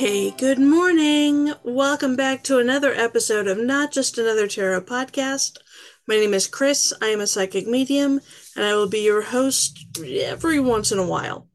Hey, 0.00 0.30
good 0.30 0.58
morning. 0.58 1.52
Welcome 1.62 2.16
back 2.16 2.42
to 2.44 2.56
another 2.56 2.94
episode 2.94 3.46
of 3.46 3.58
Not 3.58 3.92
Just 3.92 4.16
Another 4.16 4.46
Tarot 4.48 4.80
podcast. 4.80 5.58
My 6.08 6.16
name 6.16 6.32
is 6.32 6.46
Chris. 6.46 6.94
I 7.02 7.08
am 7.08 7.20
a 7.20 7.26
psychic 7.26 7.66
medium, 7.66 8.18
and 8.56 8.64
I 8.64 8.74
will 8.76 8.88
be 8.88 9.00
your 9.00 9.20
host 9.20 9.78
every 10.02 10.58
once 10.58 10.90
in 10.90 10.98
a 10.98 11.06
while. 11.06 11.48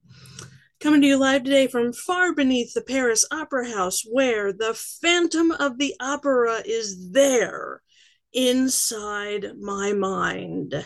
Coming 0.79 1.01
to 1.01 1.07
you 1.07 1.17
live 1.17 1.43
today 1.43 1.65
from 1.65 1.91
far 1.91 2.35
beneath 2.35 2.75
the 2.75 2.81
Paris 2.81 3.25
Opera 3.31 3.67
House, 3.67 4.03
where 4.03 4.53
the 4.53 4.75
Phantom 4.75 5.49
of 5.49 5.79
the 5.79 5.95
Opera 5.99 6.61
is 6.63 7.13
there 7.13 7.81
inside 8.31 9.53
my 9.59 9.91
mind. 9.93 10.85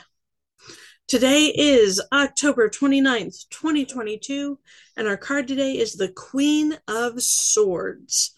Today 1.09 1.51
is 1.55 1.99
October 2.13 2.69
29th, 2.69 3.49
2022, 3.49 4.59
and 4.95 5.07
our 5.07 5.17
card 5.17 5.47
today 5.47 5.75
is 5.75 5.95
the 5.95 6.09
Queen 6.09 6.77
of 6.87 7.19
Swords. 7.23 8.35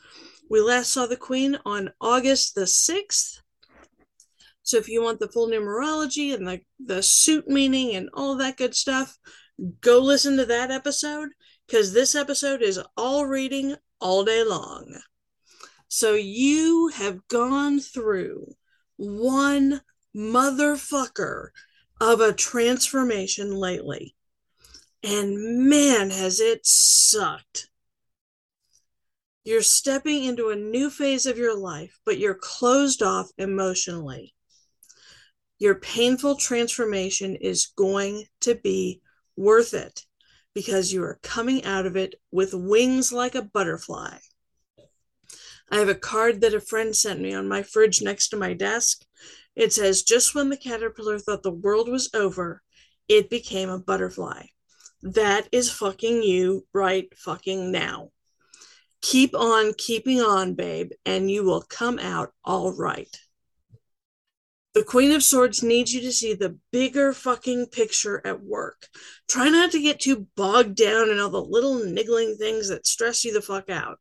We 0.50 0.62
last 0.62 0.94
saw 0.94 1.06
the 1.06 1.18
Queen 1.18 1.60
on 1.66 1.92
August 2.00 2.56
the 2.56 2.62
6th. 2.62 3.42
So 4.64 4.78
if 4.78 4.88
you 4.88 5.04
want 5.04 5.20
the 5.20 5.28
full 5.28 5.50
numerology 5.50 6.34
and 6.34 6.48
the, 6.48 6.62
the 6.80 7.04
suit 7.04 7.50
meaning 7.50 7.94
and 7.94 8.10
all 8.14 8.38
that 8.38 8.56
good 8.56 8.74
stuff, 8.74 9.18
go 9.82 10.00
listen 10.00 10.38
to 10.38 10.46
that 10.46 10.72
episode 10.72 11.32
because 11.68 11.92
this 11.92 12.16
episode 12.16 12.62
is 12.62 12.80
all 12.96 13.26
reading 13.26 13.76
all 14.00 14.24
day 14.24 14.46
long. 14.46 14.98
So 15.90 16.14
you 16.14 16.88
have 16.96 17.28
gone 17.28 17.82
through 17.82 18.56
one 18.96 19.82
motherfucker 20.16 21.50
of 22.02 22.20
a 22.20 22.34
transformation 22.34 23.52
lately. 23.52 24.16
And 25.04 25.70
man, 25.70 26.10
has 26.10 26.40
it 26.40 26.66
sucked. 26.66 27.70
You're 29.44 29.62
stepping 29.62 30.24
into 30.24 30.50
a 30.50 30.56
new 30.56 30.90
phase 30.90 31.28
of 31.28 31.38
your 31.38 31.56
life, 31.56 32.00
but 32.04 32.18
you're 32.18 32.34
closed 32.34 33.04
off 33.04 33.30
emotionally. 33.38 34.34
Your 35.60 35.76
painful 35.76 36.38
transformation 36.38 37.36
is 37.36 37.72
going 37.76 38.26
to 38.42 38.56
be 38.56 39.02
worth 39.38 39.76
it 39.76 40.06
because 40.56 40.92
you 40.92 41.04
are 41.04 41.20
coming 41.22 41.64
out 41.66 41.86
of 41.86 41.96
it 41.96 42.16
with 42.32 42.56
wings 42.56 43.14
like 43.14 43.36
a 43.36 43.44
butterfly. 43.44 44.18
I 45.70 45.78
have 45.78 45.90
a 45.90 45.96
card 45.96 46.42
that 46.42 46.56
a 46.56 46.60
friend 46.60 46.96
sent 46.96 47.22
me 47.22 47.34
on 47.34 47.48
my 47.48 47.62
fridge 47.62 48.02
next 48.02 48.30
to 48.30 48.38
my 48.38 48.54
desk 48.54 49.06
it 49.56 49.74
says, 49.74 50.04
just 50.04 50.34
when 50.34 50.50
the 50.50 50.58
caterpillar 50.58 51.20
thought 51.20 51.44
the 51.44 51.52
world 51.52 51.90
was 51.90 52.10
over, 52.14 52.62
it 53.08 53.30
became 53.30 53.70
a 53.70 53.80
butterfly. 53.80 54.46
That 55.02 55.48
is 55.52 55.72
fucking 55.72 56.24
you 56.24 56.66
right 56.74 57.08
fucking 57.18 57.72
now. 57.72 58.12
Keep 59.02 59.36
on 59.36 59.74
keeping 59.78 60.22
on, 60.22 60.54
babe, 60.54 60.92
and 61.06 61.30
you 61.30 61.44
will 61.44 61.64
come 61.68 61.98
out 61.98 62.34
all 62.46 62.72
right. 62.72 63.10
The 64.74 64.84
Queen 64.84 65.12
of 65.12 65.22
Swords 65.22 65.62
needs 65.62 65.94
you 65.94 66.00
to 66.02 66.14
see 66.14 66.34
the 66.34 66.58
bigger 66.72 67.12
fucking 67.12 67.68
picture 67.68 68.22
at 68.26 68.42
work. 68.42 68.88
Try 69.28 69.50
not 69.50 69.72
to 69.72 69.82
get 69.82 70.00
too 70.00 70.28
bogged 70.38 70.76
down 70.76 71.10
in 71.10 71.20
all 71.20 71.30
the 71.30 71.42
little 71.42 71.84
niggling 71.84 72.38
things 72.38 72.70
that 72.70 72.88
stress 72.88 73.26
you 73.26 73.34
the 73.34 73.42
fuck 73.42 73.70
out. 73.70 74.00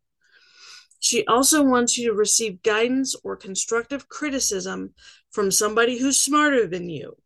She 1.00 1.26
also 1.26 1.62
wants 1.62 1.96
you 1.96 2.10
to 2.10 2.14
receive 2.14 2.62
guidance 2.62 3.16
or 3.24 3.34
constructive 3.34 4.08
criticism 4.08 4.94
from 5.30 5.50
somebody 5.50 5.98
who's 5.98 6.20
smarter 6.20 6.66
than 6.66 6.88
you. 6.90 7.16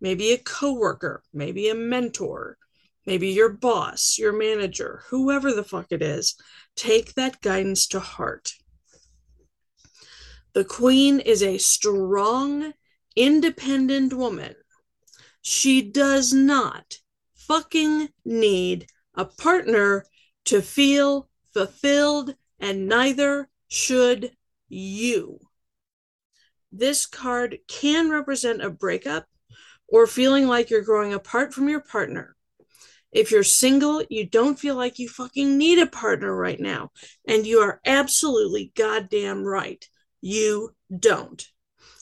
Maybe 0.00 0.32
a 0.32 0.38
coworker, 0.38 1.22
maybe 1.32 1.68
a 1.68 1.74
mentor, 1.74 2.58
maybe 3.06 3.28
your 3.28 3.48
boss, 3.48 4.18
your 4.18 4.32
manager, 4.32 5.02
whoever 5.08 5.52
the 5.52 5.62
fuck 5.62 5.86
it 5.90 6.02
is. 6.02 6.34
Take 6.74 7.14
that 7.14 7.40
guidance 7.40 7.86
to 7.88 8.00
heart. 8.00 8.54
The 10.54 10.64
queen 10.64 11.20
is 11.20 11.42
a 11.42 11.58
strong, 11.58 12.72
independent 13.14 14.12
woman. 14.12 14.54
She 15.40 15.80
does 15.80 16.32
not 16.32 16.98
fucking 17.34 18.08
need 18.24 18.86
a 19.14 19.24
partner 19.24 20.06
to 20.46 20.60
feel 20.60 21.28
fulfilled, 21.52 22.34
and 22.62 22.88
neither 22.88 23.50
should 23.68 24.30
you 24.70 25.38
this 26.72 27.04
card 27.04 27.58
can 27.68 28.10
represent 28.10 28.64
a 28.64 28.70
breakup 28.70 29.26
or 29.88 30.06
feeling 30.06 30.48
like 30.48 30.70
you're 30.70 30.82
growing 30.82 31.12
apart 31.12 31.52
from 31.52 31.68
your 31.68 31.80
partner. 31.80 32.34
If 33.12 33.30
you're 33.30 33.42
single, 33.42 34.02
you 34.08 34.26
don't 34.26 34.58
feel 34.58 34.74
like 34.74 34.98
you 34.98 35.08
fucking 35.08 35.58
need 35.58 35.78
a 35.78 35.86
partner 35.86 36.34
right 36.34 36.58
now. 36.58 36.92
And 37.28 37.46
you 37.46 37.58
are 37.58 37.80
absolutely 37.84 38.72
goddamn 38.74 39.44
right. 39.44 39.84
You 40.22 40.70
don't. 40.98 41.46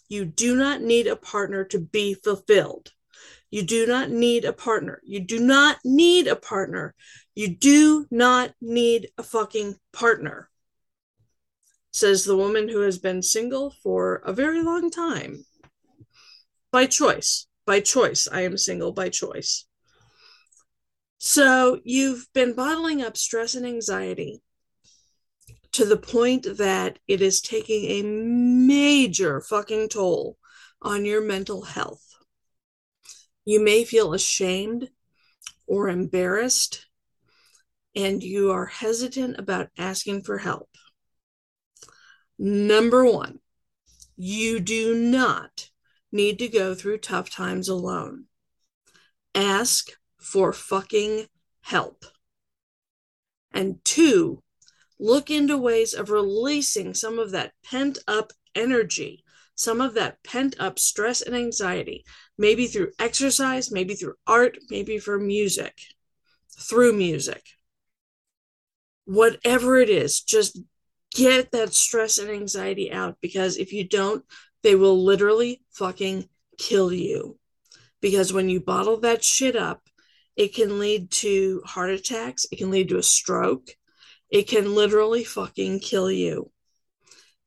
You 0.08 0.24
do 0.24 0.54
not 0.54 0.82
need 0.82 1.08
a 1.08 1.16
partner 1.16 1.64
to 1.64 1.80
be 1.80 2.14
fulfilled. 2.14 2.92
You 3.50 3.64
do 3.64 3.86
not 3.86 4.10
need 4.10 4.44
a 4.44 4.52
partner. 4.52 5.00
You 5.04 5.18
do 5.18 5.40
not 5.40 5.78
need 5.84 6.28
a 6.28 6.36
partner. 6.36 6.94
You 7.34 7.56
do 7.56 8.06
not 8.12 8.52
need 8.60 9.08
a 9.18 9.24
fucking 9.24 9.76
partner 9.92 10.49
says 11.92 12.24
the 12.24 12.36
woman 12.36 12.68
who 12.68 12.80
has 12.80 12.98
been 12.98 13.22
single 13.22 13.74
for 13.82 14.16
a 14.24 14.32
very 14.32 14.62
long 14.62 14.90
time. 14.90 15.44
By 16.70 16.86
choice. 16.86 17.46
By 17.66 17.80
choice. 17.80 18.28
I 18.30 18.42
am 18.42 18.56
single 18.56 18.92
by 18.92 19.08
choice. 19.08 19.66
So 21.18 21.80
you've 21.84 22.26
been 22.32 22.54
bottling 22.54 23.02
up 23.02 23.16
stress 23.16 23.54
and 23.54 23.66
anxiety 23.66 24.42
to 25.72 25.84
the 25.84 25.96
point 25.96 26.46
that 26.58 26.98
it 27.06 27.20
is 27.20 27.40
taking 27.40 27.84
a 27.84 28.02
major 28.02 29.40
fucking 29.40 29.88
toll 29.88 30.36
on 30.82 31.04
your 31.04 31.20
mental 31.20 31.62
health. 31.62 32.04
You 33.44 33.62
may 33.62 33.84
feel 33.84 34.14
ashamed 34.14 34.90
or 35.66 35.88
embarrassed, 35.88 36.86
and 37.94 38.22
you 38.22 38.50
are 38.50 38.66
hesitant 38.66 39.38
about 39.38 39.68
asking 39.76 40.22
for 40.22 40.38
help. 40.38 40.68
Number 42.42 43.04
one, 43.04 43.40
you 44.16 44.60
do 44.60 44.94
not 44.94 45.68
need 46.10 46.38
to 46.38 46.48
go 46.48 46.74
through 46.74 46.96
tough 46.96 47.28
times 47.28 47.68
alone. 47.68 48.24
Ask 49.34 49.90
for 50.16 50.54
fucking 50.54 51.26
help. 51.60 52.06
And 53.52 53.84
two, 53.84 54.42
look 54.98 55.30
into 55.30 55.58
ways 55.58 55.92
of 55.92 56.08
releasing 56.08 56.94
some 56.94 57.18
of 57.18 57.32
that 57.32 57.52
pent 57.62 57.98
up 58.08 58.32
energy, 58.54 59.22
some 59.54 59.82
of 59.82 59.92
that 59.92 60.24
pent 60.24 60.56
up 60.58 60.78
stress 60.78 61.20
and 61.20 61.36
anxiety, 61.36 62.06
maybe 62.38 62.68
through 62.68 62.92
exercise, 62.98 63.70
maybe 63.70 63.94
through 63.94 64.14
art, 64.26 64.56
maybe 64.70 64.98
for 64.98 65.18
music, 65.18 65.74
through 66.58 66.94
music. 66.94 67.42
Whatever 69.04 69.76
it 69.76 69.90
is, 69.90 70.22
just 70.22 70.58
get 71.12 71.52
that 71.52 71.74
stress 71.74 72.18
and 72.18 72.30
anxiety 72.30 72.92
out 72.92 73.16
because 73.20 73.56
if 73.56 73.72
you 73.72 73.84
don't, 73.86 74.24
they 74.62 74.74
will 74.74 75.02
literally 75.02 75.62
fucking 75.70 76.28
kill 76.58 76.92
you. 76.92 77.38
Because 78.00 78.32
when 78.32 78.48
you 78.48 78.60
bottle 78.60 78.98
that 79.00 79.24
shit 79.24 79.56
up, 79.56 79.82
it 80.36 80.54
can 80.54 80.78
lead 80.78 81.10
to 81.10 81.62
heart 81.66 81.90
attacks, 81.90 82.46
it 82.50 82.56
can 82.56 82.70
lead 82.70 82.88
to 82.88 82.98
a 82.98 83.02
stroke, 83.02 83.70
it 84.30 84.48
can 84.48 84.74
literally 84.74 85.24
fucking 85.24 85.80
kill 85.80 86.10
you. 86.10 86.50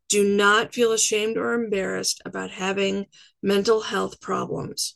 Do 0.10 0.24
not 0.24 0.75
feel 0.75 0.92
ashamed 0.92 1.38
or 1.38 1.54
embarrassed 1.54 2.21
about 2.25 2.51
having 2.51 3.07
mental 3.42 3.81
health 3.81 4.21
problems. 4.21 4.95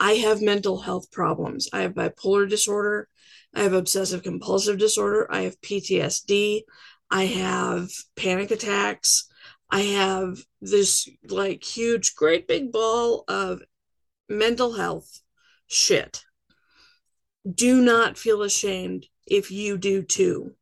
I 0.00 0.14
have 0.14 0.42
mental 0.42 0.80
health 0.80 1.12
problems. 1.12 1.68
I 1.72 1.82
have 1.82 1.94
bipolar 1.94 2.48
disorder. 2.48 3.08
I 3.54 3.62
have 3.62 3.72
obsessive 3.72 4.24
compulsive 4.24 4.78
disorder. 4.78 5.28
I 5.30 5.42
have 5.42 5.60
PTSD. 5.60 6.62
I 7.12 7.26
have 7.26 7.92
panic 8.16 8.50
attacks. 8.50 9.28
I 9.70 9.82
have 9.82 10.44
this 10.60 11.08
like 11.28 11.62
huge, 11.62 12.16
great 12.16 12.48
big 12.48 12.72
ball 12.72 13.24
of 13.28 13.62
mental 14.28 14.72
health 14.74 15.22
shit. 15.68 16.24
Do 17.48 17.80
not 17.80 18.18
feel 18.18 18.42
ashamed 18.42 19.06
if 19.26 19.50
you 19.52 19.78
do 19.78 20.02
too. 20.02 20.56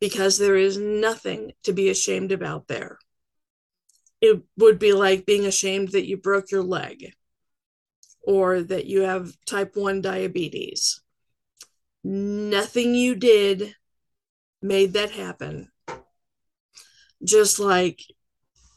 because 0.00 0.38
there 0.38 0.56
is 0.56 0.78
nothing 0.78 1.52
to 1.64 1.72
be 1.72 1.88
ashamed 1.88 2.32
about 2.32 2.68
there. 2.68 2.98
It 4.20 4.42
would 4.56 4.78
be 4.78 4.92
like 4.92 5.26
being 5.26 5.44
ashamed 5.46 5.90
that 5.92 6.06
you 6.06 6.16
broke 6.16 6.50
your 6.50 6.62
leg 6.62 7.14
or 8.22 8.62
that 8.62 8.86
you 8.86 9.02
have 9.02 9.36
type 9.46 9.76
1 9.76 10.00
diabetes. 10.02 11.00
Nothing 12.04 12.94
you 12.94 13.14
did 13.14 13.74
made 14.62 14.92
that 14.94 15.10
happen. 15.10 15.68
Just 17.24 17.58
like 17.58 18.00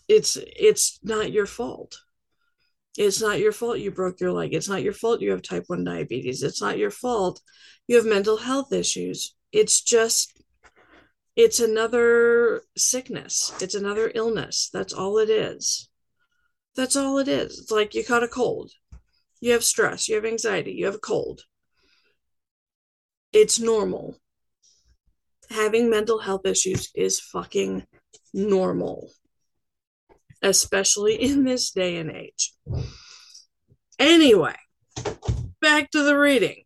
it's 0.08 0.38
it's 0.38 1.00
not 1.04 1.32
your 1.32 1.46
fault. 1.46 2.00
It's 2.98 3.22
not 3.22 3.40
your 3.40 3.52
fault 3.52 3.80
you 3.80 3.92
broke 3.92 4.20
your 4.20 4.34
leg. 4.34 4.54
It's 4.54 4.68
not 4.68 4.84
your 4.84 4.94
fault 4.94 5.22
you 5.22 5.32
have 5.32 5.42
type 5.42 5.64
1 5.68 5.84
diabetes. 5.84 6.44
It's 6.44 6.62
not 6.62 6.78
your 6.78 6.92
fault 6.92 7.42
you 7.88 7.96
have 7.96 8.06
mental 8.06 8.38
health 8.38 8.74
issues. 8.74 9.36
It's 9.52 9.82
just 9.82 10.42
it's 11.36 11.60
another 11.60 12.64
sickness. 12.78 13.54
It's 13.62 13.76
another 13.76 14.12
illness. 14.14 14.70
That's 14.74 14.94
all 14.94 15.18
it 15.18 15.30
is. 15.30 15.90
That's 16.76 16.96
all 16.96 17.18
it 17.18 17.28
is. 17.28 17.60
It's 17.60 17.72
like 17.72 17.96
you 17.96 18.04
caught 18.04 18.24
a 18.24 18.28
cold. 18.28 18.72
You 19.40 19.54
have 19.54 19.64
stress, 19.64 20.08
you 20.08 20.16
have 20.16 20.26
anxiety, 20.26 20.74
you 20.74 20.86
have 20.86 20.96
a 20.96 21.00
cold. 21.00 21.42
It's 23.34 23.60
normal. 23.60 24.18
Having 25.52 25.90
mental 25.90 26.20
health 26.20 26.46
issues 26.46 26.90
is 26.96 27.20
fucking 27.20 27.86
normal, 28.34 29.12
especially 30.42 31.16
in 31.16 31.44
this 31.44 31.72
day 31.72 31.98
and 31.98 32.12
age. 32.12 32.54
Anyway, 34.00 34.56
back 35.62 35.92
to 35.92 36.04
the 36.04 36.18
reading. 36.18 36.64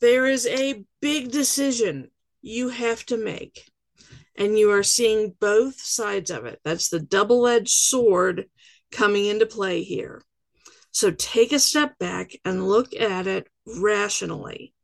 There 0.00 0.26
is 0.26 0.46
a 0.46 0.84
big 1.00 1.30
decision 1.30 2.10
you 2.40 2.70
have 2.70 3.04
to 3.06 3.16
make 3.16 3.70
and 4.36 4.58
you 4.58 4.70
are 4.70 4.82
seeing 4.82 5.34
both 5.40 5.80
sides 5.80 6.30
of 6.30 6.46
it. 6.46 6.60
That's 6.64 6.88
the 6.88 7.00
double 7.00 7.46
edged 7.46 7.68
sword 7.68 8.46
coming 8.90 9.26
into 9.26 9.46
play 9.46 9.82
here. 9.82 10.22
So 10.90 11.10
take 11.10 11.52
a 11.52 11.58
step 11.58 11.98
back 11.98 12.32
and 12.44 12.68
look 12.68 12.94
at 12.94 13.26
it 13.26 13.48
rationally. 13.66 14.74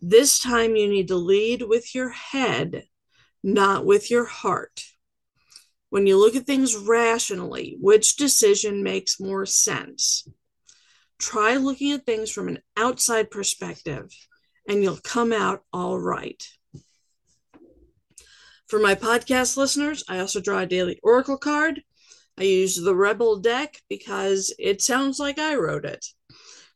This 0.00 0.38
time 0.38 0.76
you 0.76 0.88
need 0.88 1.08
to 1.08 1.16
lead 1.16 1.62
with 1.62 1.94
your 1.94 2.08
head, 2.08 2.84
not 3.42 3.84
with 3.84 4.10
your 4.10 4.24
heart. 4.24 4.82
When 5.90 6.06
you 6.06 6.16
look 6.18 6.36
at 6.36 6.46
things 6.46 6.76
rationally, 6.76 7.76
which 7.80 8.16
decision 8.16 8.82
makes 8.82 9.20
more 9.20 9.44
sense? 9.44 10.26
Try 11.18 11.56
looking 11.56 11.92
at 11.92 12.06
things 12.06 12.30
from 12.30 12.48
an 12.48 12.62
outside 12.78 13.30
perspective, 13.30 14.10
and 14.66 14.82
you'll 14.82 15.00
come 15.02 15.32
out 15.34 15.64
all 15.72 15.98
right. 15.98 16.42
For 18.68 18.78
my 18.78 18.94
podcast 18.94 19.56
listeners, 19.56 20.02
I 20.08 20.20
also 20.20 20.40
draw 20.40 20.60
a 20.60 20.66
daily 20.66 20.98
oracle 21.02 21.36
card. 21.36 21.82
I 22.38 22.44
use 22.44 22.76
the 22.76 22.94
Rebel 22.94 23.36
deck 23.36 23.82
because 23.90 24.54
it 24.58 24.80
sounds 24.80 25.18
like 25.18 25.38
I 25.38 25.56
wrote 25.56 25.84
it. 25.84 26.06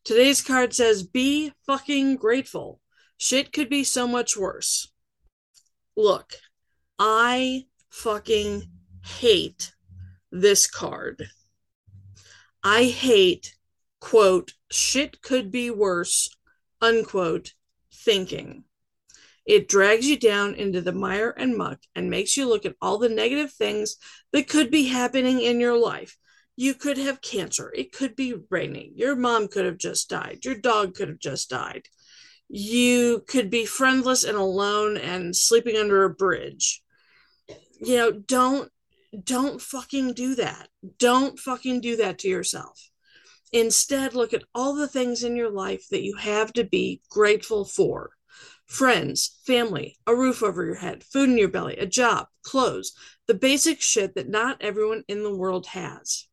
Today's 0.04 0.42
card 0.42 0.74
says, 0.74 1.04
Be 1.04 1.52
fucking 1.66 2.16
grateful. 2.16 2.80
Shit 3.24 3.54
could 3.54 3.70
be 3.70 3.84
so 3.84 4.06
much 4.06 4.36
worse. 4.36 4.92
Look, 5.96 6.34
I 6.98 7.64
fucking 7.88 8.64
hate 9.02 9.72
this 10.30 10.66
card. 10.66 11.30
I 12.62 12.84
hate, 12.84 13.56
quote, 13.98 14.52
shit 14.70 15.22
could 15.22 15.50
be 15.50 15.70
worse, 15.70 16.36
unquote, 16.82 17.54
thinking. 17.90 18.64
It 19.46 19.70
drags 19.70 20.06
you 20.06 20.18
down 20.18 20.54
into 20.54 20.82
the 20.82 20.92
mire 20.92 21.30
and 21.30 21.56
muck 21.56 21.78
and 21.94 22.10
makes 22.10 22.36
you 22.36 22.46
look 22.46 22.66
at 22.66 22.76
all 22.82 22.98
the 22.98 23.08
negative 23.08 23.52
things 23.52 23.96
that 24.34 24.50
could 24.50 24.70
be 24.70 24.88
happening 24.88 25.40
in 25.40 25.60
your 25.60 25.78
life. 25.78 26.18
You 26.56 26.74
could 26.74 26.98
have 26.98 27.22
cancer. 27.22 27.72
It 27.74 27.90
could 27.90 28.16
be 28.16 28.34
raining. 28.50 28.92
Your 28.96 29.16
mom 29.16 29.48
could 29.48 29.64
have 29.64 29.78
just 29.78 30.10
died. 30.10 30.40
Your 30.44 30.56
dog 30.56 30.94
could 30.94 31.08
have 31.08 31.18
just 31.18 31.48
died. 31.48 31.88
You 32.48 33.24
could 33.26 33.50
be 33.50 33.66
friendless 33.66 34.24
and 34.24 34.36
alone 34.36 34.96
and 34.96 35.34
sleeping 35.34 35.76
under 35.76 36.04
a 36.04 36.10
bridge. 36.10 36.82
You 37.80 37.96
know, 37.96 38.12
don't 38.12 38.70
don't 39.22 39.60
fucking 39.60 40.14
do 40.14 40.34
that. 40.36 40.68
Don't 40.98 41.38
fucking 41.38 41.80
do 41.80 41.96
that 41.96 42.18
to 42.20 42.28
yourself. 42.28 42.90
Instead, 43.52 44.14
look 44.14 44.34
at 44.34 44.44
all 44.54 44.74
the 44.74 44.88
things 44.88 45.22
in 45.22 45.36
your 45.36 45.50
life 45.50 45.86
that 45.90 46.02
you 46.02 46.16
have 46.16 46.52
to 46.54 46.64
be 46.64 47.00
grateful 47.08 47.64
for 47.64 48.10
friends, 48.66 49.38
family, 49.46 49.96
a 50.06 50.14
roof 50.14 50.42
over 50.42 50.64
your 50.64 50.74
head, 50.74 51.04
food 51.04 51.28
in 51.28 51.38
your 51.38 51.48
belly, 51.48 51.76
a 51.76 51.86
job, 51.86 52.26
clothes, 52.42 52.92
the 53.26 53.34
basic 53.34 53.80
shit 53.80 54.14
that 54.14 54.28
not 54.28 54.60
everyone 54.60 55.04
in 55.06 55.22
the 55.22 55.34
world 55.34 55.66
has. 55.66 56.26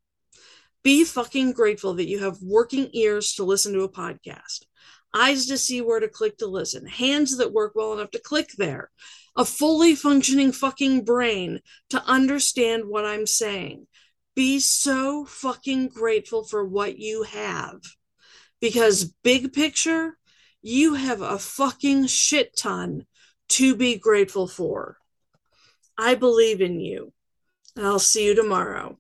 Be 0.84 1.04
fucking 1.04 1.52
grateful 1.52 1.94
that 1.96 2.08
you 2.08 2.20
have 2.20 2.42
working 2.42 2.90
ears 2.94 3.36
to 3.36 3.44
listen 3.44 3.74
to 3.74 3.84
a 3.84 3.90
podcast, 3.90 4.66
eyes 5.14 5.48
to 5.48 5.58
see 5.58 5.82
where 5.82 6.00
to 6.00 6.08
click 6.08 6.38
to 6.38 6.48
listen, 6.48 6.86
hands 6.86 7.38
that 7.38 7.54
work 7.54 7.74
well 7.76 7.94
enough 7.94 8.12
to 8.12 8.20
click 8.20 8.52
there, 8.58 8.90
a 9.36 9.46
fully 9.46 9.96
functioning 9.96 10.52
fucking 10.52 11.04
brain 11.04 11.60
to 11.90 12.04
understand 12.06 12.86
what 12.86 13.06
I'm 13.06 13.26
saying. 13.26 13.88
Be 14.36 14.60
so 14.60 15.26
fucking 15.26 15.90
grateful 15.90 16.44
for 16.44 16.66
what 16.66 16.98
you 16.98 17.24
have. 17.24 17.82
Because 18.60 19.14
big 19.24 19.54
picture, 19.54 20.18
you 20.62 20.94
have 20.94 21.22
a 21.22 21.40
fucking 21.40 22.08
shit 22.08 22.56
ton 22.56 23.06
to 23.50 23.76
be 23.76 23.98
grateful 23.98 24.48
for. 24.48 24.98
I 25.98 26.16
believe 26.16 26.62
in 26.62 26.80
you. 26.80 27.12
I'll 27.78 28.00
see 28.00 28.26
you 28.26 28.36
tomorrow. 28.36 28.98